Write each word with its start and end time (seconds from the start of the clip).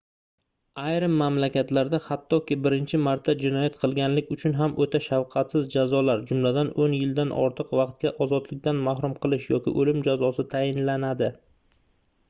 ayrim 0.83 1.17
mamlakatlarda 1.17 1.97
xattoki 2.05 2.57
birinchi 2.67 2.99
marta 3.07 3.35
jinoyat 3.43 3.77
qilganlik 3.81 4.31
uchun 4.37 4.57
ham 4.61 4.73
oʻta 4.85 5.01
shafqatsiz 5.09 5.69
jazolar 5.75 6.25
jumladan 6.31 6.73
10 6.87 6.97
yildan 7.01 7.35
ortiq 7.43 7.75
vaqtga 7.83 8.15
ozodlikdan 8.27 8.83
mahrum 8.91 9.17
qilish 9.27 9.47
yoki 9.55 9.75
oʻlim 9.85 10.03
jazosi 10.11 10.47
tayinlanadi 10.57 11.31